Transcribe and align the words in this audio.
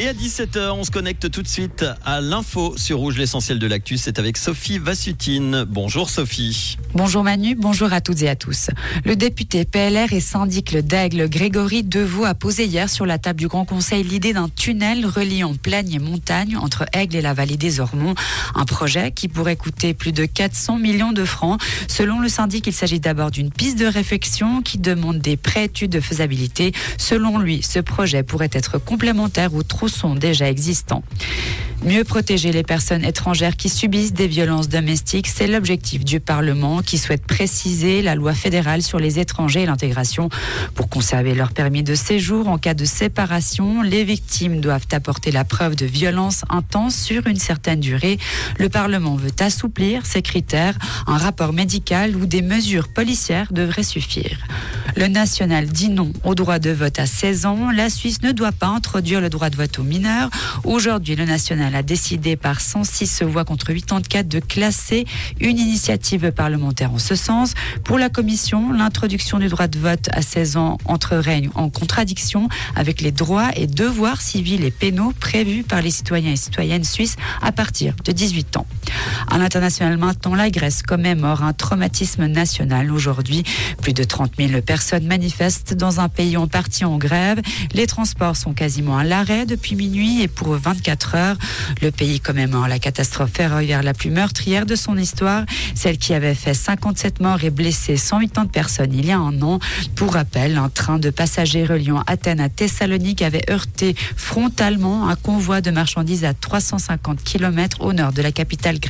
Et 0.00 0.06
à 0.06 0.12
17h, 0.12 0.70
on 0.70 0.84
se 0.84 0.92
connecte 0.92 1.28
tout 1.28 1.42
de 1.42 1.48
suite 1.48 1.84
à 2.04 2.20
l'info 2.20 2.74
sur 2.76 2.98
Rouge, 2.98 3.18
l'essentiel 3.18 3.58
de 3.58 3.66
l'actu. 3.66 3.98
C'est 3.98 4.20
avec 4.20 4.36
Sophie 4.36 4.78
Vassutine. 4.78 5.64
Bonjour 5.68 6.08
Sophie. 6.08 6.76
Bonjour 6.94 7.24
Manu, 7.24 7.56
bonjour 7.56 7.92
à 7.92 8.00
toutes 8.00 8.22
et 8.22 8.28
à 8.28 8.36
tous. 8.36 8.70
Le 9.04 9.16
député 9.16 9.64
PLR 9.64 10.12
et 10.12 10.20
syndic 10.20 10.76
d'Aigle 10.76 11.28
Grégory 11.28 11.82
Deveau 11.82 12.24
a 12.26 12.34
posé 12.34 12.66
hier 12.66 12.88
sur 12.88 13.06
la 13.06 13.18
table 13.18 13.40
du 13.40 13.48
Grand 13.48 13.64
Conseil 13.64 14.04
l'idée 14.04 14.32
d'un 14.32 14.48
tunnel 14.48 15.04
reliant 15.04 15.56
plagne 15.56 15.94
et 15.94 15.98
montagne 15.98 16.56
entre 16.56 16.84
Aigle 16.92 17.16
et 17.16 17.20
la 17.20 17.34
vallée 17.34 17.56
des 17.56 17.80
Ormonts. 17.80 18.14
Un 18.54 18.66
projet 18.66 19.10
qui 19.10 19.26
pourrait 19.26 19.56
coûter 19.56 19.94
plus 19.94 20.12
de 20.12 20.26
400 20.26 20.78
millions 20.78 21.12
de 21.12 21.24
francs. 21.24 21.60
Selon 21.88 22.20
le 22.20 22.28
syndic, 22.28 22.68
il 22.68 22.72
s'agit 22.72 23.00
d'abord 23.00 23.32
d'une 23.32 23.50
piste 23.50 23.80
de 23.80 23.86
réflexion 23.86 24.62
qui 24.62 24.78
demande 24.78 25.18
des 25.18 25.36
préétudes 25.36 25.90
de 25.90 26.00
faisabilité. 26.00 26.72
Selon 26.98 27.40
lui, 27.40 27.64
ce 27.64 27.80
projet 27.80 28.22
pourrait 28.22 28.50
être 28.52 28.78
complémentaire 28.78 29.54
ou 29.54 29.64
trop 29.64 29.87
sont 29.88 30.14
déjà 30.14 30.48
existants. 30.48 31.02
Mieux 31.84 32.02
protéger 32.02 32.50
les 32.50 32.64
personnes 32.64 33.04
étrangères 33.04 33.56
qui 33.56 33.68
subissent 33.68 34.12
des 34.12 34.26
violences 34.26 34.68
domestiques, 34.68 35.28
c'est 35.28 35.46
l'objectif 35.46 36.04
du 36.04 36.18
Parlement 36.18 36.82
qui 36.82 36.98
souhaite 36.98 37.24
préciser 37.24 38.02
la 38.02 38.16
loi 38.16 38.34
fédérale 38.34 38.82
sur 38.82 38.98
les 38.98 39.20
étrangers 39.20 39.62
et 39.62 39.66
l'intégration. 39.66 40.28
Pour 40.74 40.88
conserver 40.88 41.34
leur 41.34 41.52
permis 41.52 41.84
de 41.84 41.94
séjour 41.94 42.48
en 42.48 42.58
cas 42.58 42.74
de 42.74 42.84
séparation, 42.84 43.82
les 43.82 44.02
victimes 44.02 44.60
doivent 44.60 44.88
apporter 44.90 45.30
la 45.30 45.44
preuve 45.44 45.76
de 45.76 45.86
violence 45.86 46.42
intense 46.48 46.96
sur 46.96 47.28
une 47.28 47.38
certaine 47.38 47.80
durée. 47.80 48.18
Le 48.58 48.68
Parlement 48.68 49.14
veut 49.14 49.30
assouplir 49.38 50.04
ces 50.04 50.20
critères. 50.20 50.76
Un 51.06 51.16
rapport 51.16 51.52
médical 51.52 52.16
ou 52.16 52.26
des 52.26 52.42
mesures 52.42 52.88
policières 52.88 53.52
devraient 53.52 53.84
suffire. 53.84 54.38
Le 54.96 55.06
national 55.06 55.66
dit 55.66 55.88
non 55.88 56.12
au 56.24 56.34
droit 56.34 56.58
de 56.58 56.70
vote 56.70 56.98
à 56.98 57.06
16 57.06 57.46
ans. 57.46 57.70
La 57.70 57.90
Suisse 57.90 58.22
ne 58.22 58.32
doit 58.32 58.52
pas 58.52 58.66
introduire 58.66 59.20
le 59.20 59.28
droit 59.28 59.50
de 59.50 59.56
vote 59.56 59.78
aux 59.78 59.82
mineurs. 59.82 60.30
Aujourd'hui, 60.64 61.14
le 61.14 61.24
national 61.24 61.74
a 61.74 61.82
décidé 61.82 62.36
par 62.36 62.60
106 62.60 63.22
voix 63.22 63.44
contre 63.44 63.72
84 63.72 64.26
de 64.26 64.40
classer 64.40 65.06
une 65.40 65.58
initiative 65.58 66.32
parlementaire 66.32 66.92
en 66.92 66.98
ce 66.98 67.14
sens. 67.14 67.54
Pour 67.84 67.98
la 67.98 68.08
Commission, 68.08 68.72
l'introduction 68.72 69.38
du 69.38 69.48
droit 69.48 69.68
de 69.68 69.78
vote 69.78 70.08
à 70.12 70.22
16 70.22 70.56
ans 70.56 70.78
entrerait 70.84 71.42
en 71.54 71.70
contradiction 71.70 72.48
avec 72.74 73.00
les 73.00 73.12
droits 73.12 73.50
et 73.56 73.66
devoirs 73.66 74.20
civils 74.20 74.64
et 74.64 74.70
pénaux 74.70 75.12
prévus 75.20 75.62
par 75.62 75.82
les 75.82 75.90
citoyens 75.90 76.32
et 76.32 76.36
citoyennes 76.36 76.84
suisses 76.84 77.16
à 77.42 77.52
partir 77.52 77.94
de 78.04 78.12
18 78.12 78.56
ans. 78.56 78.66
À 79.30 79.38
l'international 79.38 79.98
maintenant, 79.98 80.34
la 80.34 80.50
Grèce 80.50 80.82
commémore 80.82 81.42
un 81.42 81.52
traumatisme 81.52 82.26
national. 82.26 82.90
Aujourd'hui, 82.90 83.42
plus 83.82 83.92
de 83.92 84.04
30 84.04 84.32
000 84.38 84.60
personnes 84.62 85.06
manifestent 85.06 85.74
dans 85.74 86.00
un 86.00 86.08
pays 86.08 86.36
en 86.36 86.46
partie 86.46 86.84
en 86.84 86.98
grève. 86.98 87.40
Les 87.74 87.86
transports 87.86 88.36
sont 88.36 88.52
quasiment 88.54 88.96
à 88.96 89.04
l'arrêt 89.04 89.46
depuis 89.46 89.76
minuit 89.76 90.22
et 90.22 90.28
pour 90.28 90.54
24 90.54 91.14
heures. 91.14 91.36
Le 91.82 91.90
pays 91.90 92.20
commémore 92.20 92.68
la 92.68 92.78
catastrophe 92.78 93.30
ferroviaire 93.34 93.82
la 93.82 93.94
plus 93.94 94.10
meurtrière 94.10 94.66
de 94.66 94.76
son 94.76 94.96
histoire, 94.96 95.44
celle 95.74 95.98
qui 95.98 96.14
avait 96.14 96.34
fait 96.34 96.54
57 96.54 97.20
morts 97.20 97.44
et 97.44 97.50
blessé 97.50 97.96
180 97.96 98.46
personnes 98.46 98.92
il 98.94 99.06
y 99.06 99.12
a 99.12 99.18
un 99.18 99.40
an. 99.42 99.58
Pour 99.94 100.14
rappel, 100.14 100.56
un 100.56 100.68
train 100.68 100.98
de 100.98 101.10
passagers 101.10 101.64
reliant 101.64 102.02
Athènes 102.06 102.40
à 102.40 102.48
Thessalonique 102.48 103.22
avait 103.22 103.48
heurté 103.50 103.94
frontalement 104.16 105.08
un 105.08 105.16
convoi 105.16 105.60
de 105.60 105.70
marchandises 105.70 106.24
à 106.24 106.34
350 106.34 107.22
km 107.22 107.80
au 107.80 107.92
nord 107.92 108.12
de 108.12 108.22
la 108.22 108.32
capitale 108.32 108.78
grecque. 108.80 108.87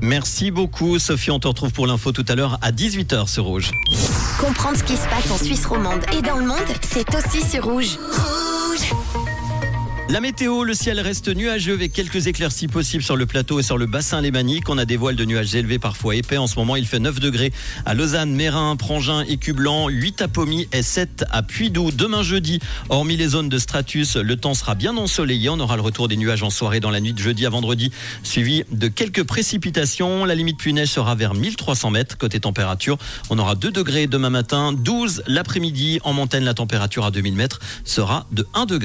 Merci 0.00 0.50
beaucoup 0.50 0.98
Sophie, 0.98 1.30
on 1.30 1.40
te 1.40 1.48
retrouve 1.48 1.72
pour 1.72 1.86
l'info 1.86 2.12
tout 2.12 2.24
à 2.28 2.34
l'heure 2.34 2.58
à 2.62 2.70
18h 2.70 3.28
sur 3.28 3.44
Rouge. 3.44 3.70
Comprendre 4.40 4.76
ce 4.76 4.84
qui 4.84 4.96
se 4.96 5.06
passe 5.08 5.30
en 5.30 5.38
Suisse 5.38 5.66
romande 5.66 6.00
et 6.16 6.22
dans 6.22 6.36
le 6.36 6.46
monde, 6.46 6.58
c'est 6.82 7.08
aussi 7.14 7.42
sur 7.48 7.64
Rouge. 7.64 7.98
Rouge 7.98 8.57
la 10.10 10.20
météo, 10.20 10.64
le 10.64 10.72
ciel 10.72 11.00
reste 11.00 11.28
nuageux 11.28 11.74
avec 11.74 11.92
quelques 11.92 12.28
éclaircies 12.28 12.66
possibles 12.66 13.02
sur 13.02 13.14
le 13.14 13.26
plateau 13.26 13.60
et 13.60 13.62
sur 13.62 13.76
le 13.76 13.84
bassin 13.84 14.22
lémanique. 14.22 14.70
On 14.70 14.78
a 14.78 14.86
des 14.86 14.96
voiles 14.96 15.16
de 15.16 15.24
nuages 15.26 15.54
élevés, 15.54 15.78
parfois 15.78 16.16
épais. 16.16 16.38
En 16.38 16.46
ce 16.46 16.58
moment, 16.58 16.76
il 16.76 16.86
fait 16.86 16.98
9 16.98 17.20
degrés 17.20 17.52
à 17.84 17.92
Lausanne, 17.92 18.32
Mérin, 18.32 18.74
Prangin, 18.76 19.22
Écublanc, 19.28 19.88
8 19.88 20.22
à 20.22 20.28
Pommy 20.28 20.66
et 20.72 20.82
7 20.82 21.26
à 21.30 21.42
Puydou. 21.42 21.90
Demain 21.90 22.22
jeudi, 22.22 22.58
hormis 22.88 23.18
les 23.18 23.28
zones 23.28 23.50
de 23.50 23.58
stratus, 23.58 24.16
le 24.16 24.36
temps 24.36 24.54
sera 24.54 24.74
bien 24.74 24.96
ensoleillé. 24.96 25.50
On 25.50 25.60
aura 25.60 25.76
le 25.76 25.82
retour 25.82 26.08
des 26.08 26.16
nuages 26.16 26.42
en 26.42 26.48
soirée 26.48 26.80
dans 26.80 26.90
la 26.90 27.00
nuit 27.00 27.12
de 27.12 27.18
jeudi 27.18 27.44
à 27.44 27.50
vendredi, 27.50 27.92
suivi 28.22 28.64
de 28.72 28.88
quelques 28.88 29.24
précipitations. 29.24 30.24
La 30.24 30.34
limite 30.34 30.56
pluie 30.56 30.72
neige 30.72 30.88
sera 30.88 31.16
vers 31.16 31.34
1300 31.34 31.90
mètres. 31.90 32.16
Côté 32.16 32.40
température, 32.40 32.96
on 33.28 33.38
aura 33.38 33.56
2 33.56 33.70
degrés 33.70 34.06
demain 34.06 34.30
matin, 34.30 34.72
12 34.72 35.24
l'après-midi. 35.26 36.00
En 36.02 36.14
montagne, 36.14 36.44
la 36.44 36.54
température 36.54 37.04
à 37.04 37.10
2000 37.10 37.34
mètres 37.34 37.60
sera 37.84 38.26
de 38.32 38.46
1 38.54 38.64
degré. 38.64 38.78